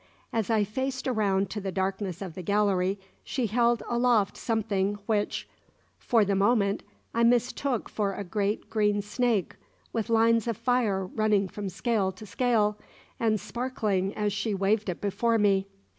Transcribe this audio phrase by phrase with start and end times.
[0.33, 5.47] As I faced around to the darkness of the gallery, she held aloft something which,
[5.99, 6.81] for the moment,
[7.13, 9.57] I mistook for a great green snake
[9.93, 12.79] with lines of fire running from scale to scale
[13.19, 15.67] and sparkling as she waved it before me.